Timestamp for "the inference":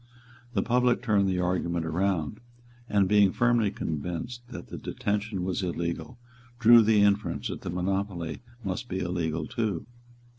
6.81-7.49